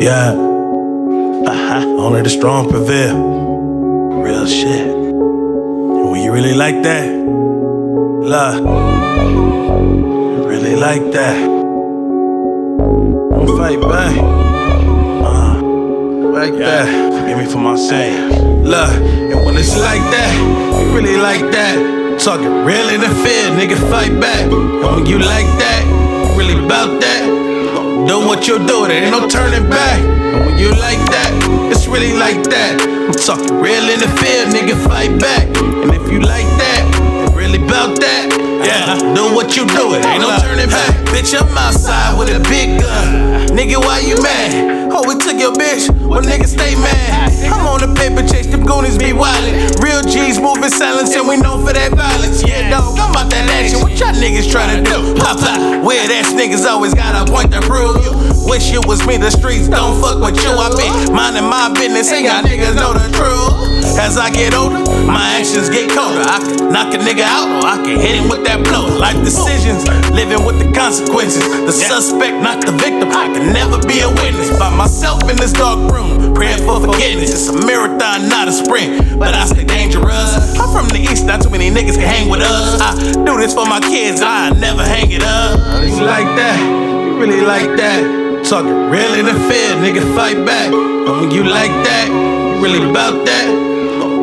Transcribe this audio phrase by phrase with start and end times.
[0.00, 0.32] Yeah.
[0.32, 1.84] Uh-huh.
[2.00, 3.18] Only the strong prevail.
[4.24, 4.88] Real shit.
[4.88, 7.06] And when you really like that,
[8.24, 8.64] love.
[10.46, 11.36] Really like that.
[12.78, 14.16] Don't fight back.
[15.28, 15.60] Uh,
[16.32, 16.86] like that.
[17.20, 18.64] Forgive me for my saying.
[18.64, 18.96] Love.
[18.96, 22.18] And when it's like that, you really like that.
[22.18, 24.50] Talking real in the fear, nigga, fight back.
[24.50, 27.39] And when you like that, really about that.
[28.10, 30.02] Do what you do, there ain't no turning back.
[30.02, 31.30] And when you like that,
[31.70, 32.74] it's really like that.
[32.82, 35.46] I'm talking real in the field, nigga, fight back.
[35.62, 38.34] And if you like that, really about that.
[38.66, 40.90] Yeah, do what you do, it ain't no turning back.
[41.14, 43.46] Bitch, I'm outside with a big gun.
[43.54, 44.90] Nigga, why you mad?
[44.90, 45.14] Oh, we
[50.40, 52.42] Real G's moving silence, and we known for that violence.
[52.42, 53.80] Yeah, dog, I'm about that action.
[53.80, 55.14] What y'all niggas tryna do?
[55.20, 55.84] Pop, pop.
[55.84, 57.96] Weird ass niggas always got a point to prove.
[58.48, 60.50] Wish it was me, the streets don't fuck with you.
[60.50, 63.70] I been minding my business, ain't got niggas know the truth.
[63.98, 66.22] As I get older, my actions get colder.
[66.24, 68.86] I can knock a nigga out, or I can hit him with that blow.
[68.86, 71.42] Life decisions, living with the consequences.
[71.42, 73.10] The suspect, not the victim.
[73.12, 74.50] I can never be a witness.
[74.58, 74.99] By myself in
[75.40, 77.32] this dark room, praying for forgiveness.
[77.32, 80.58] It's a marathon, not a sprint, but I stay dangerous.
[80.60, 82.80] I'm from the east, not too many niggas can hang with us.
[82.80, 85.58] I do this for my kids, I never hang it up.
[85.82, 88.44] It's like that, you really like that.
[88.44, 90.72] Talking real in the fear, nigga, fight back.
[90.72, 93.46] And when you like that, you really about that.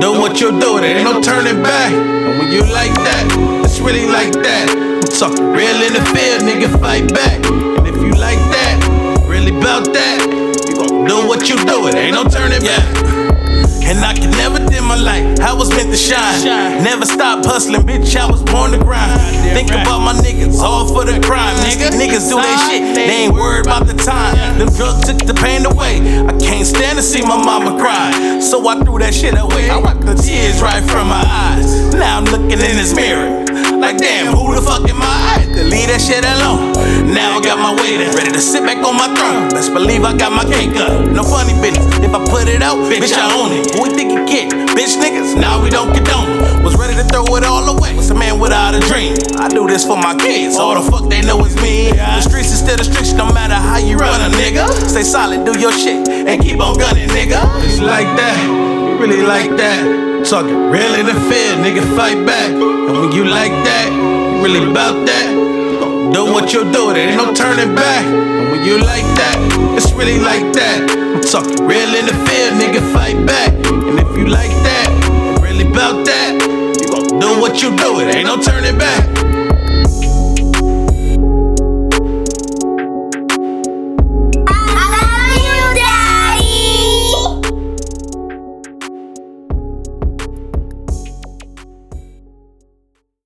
[0.00, 1.92] Do what you do, there ain't no turning back.
[1.92, 3.24] And when you like that,
[3.64, 4.88] it's really like that.
[5.20, 7.44] I'm real in the field, nigga, fight back.
[7.50, 10.37] And if you like that, really about that, you
[11.22, 12.84] do what you do, it ain't no turning back.
[13.88, 15.40] And I can never dim my light.
[15.40, 16.44] I was meant to shine.
[16.84, 18.14] Never stop hustling, bitch.
[18.16, 19.18] I was born to grind.
[19.56, 21.90] Think about my niggas, all for the crime, nigga.
[21.96, 24.58] Niggas do their shit, they ain't worried about the time.
[24.58, 26.04] Them drugs took the pain away.
[26.28, 28.40] I can't stand to see my mama cry.
[28.40, 29.70] So I threw that shit away.
[29.70, 31.94] I wiped the tears right from my eyes.
[31.94, 33.44] Now I'm looking in this mirror.
[33.80, 35.06] Like damn, who the fuck am I?
[35.06, 36.74] I had to leave that shit alone.
[37.08, 39.48] Now I got my in, ready to sit back on my throne.
[39.48, 41.08] Best believe I got my cake up.
[41.08, 41.88] No funny business.
[42.04, 43.72] If I put it out, bitch, I own it.
[43.72, 44.52] Who we think you get?
[44.76, 46.62] Bitch niggas, now we don't condone it.
[46.62, 47.96] Was ready to throw it all away.
[47.96, 49.16] Was a man without a dream.
[49.40, 50.56] I do this for my kids.
[50.56, 51.92] All the fuck they know is me.
[51.96, 54.68] The streets is still the streets, no matter how you run a nigga.
[54.86, 57.40] Stay solid, do your shit, and keep on gunning, nigga.
[57.64, 58.36] It's like that,
[59.00, 60.28] really like that.
[60.28, 62.52] Talking real in the field, nigga, fight back.
[62.52, 65.47] And when you like that, you really about that.
[66.12, 68.04] Do what you do, there ain't no turning back.
[68.04, 69.36] And when you like that,
[69.76, 70.90] it's really like that.
[70.90, 73.52] I'm talking real in the field, nigga, fight back.
[73.52, 76.32] And if you like that, really about that,
[76.80, 79.37] you gon' do what you do, it ain't no turning back.